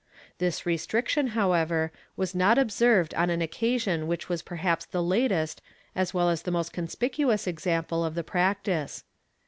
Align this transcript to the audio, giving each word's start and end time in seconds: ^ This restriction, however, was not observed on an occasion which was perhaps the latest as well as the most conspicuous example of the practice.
^ 0.35 0.37
This 0.39 0.65
restriction, 0.65 1.27
however, 1.27 1.91
was 2.17 2.33
not 2.33 2.57
observed 2.57 3.13
on 3.13 3.29
an 3.29 3.39
occasion 3.39 4.07
which 4.07 4.29
was 4.29 4.41
perhaps 4.41 4.83
the 4.83 5.03
latest 5.03 5.61
as 5.95 6.11
well 6.11 6.31
as 6.31 6.41
the 6.41 6.49
most 6.49 6.73
conspicuous 6.73 7.45
example 7.45 8.03
of 8.03 8.15
the 8.15 8.23
practice. 8.23 9.03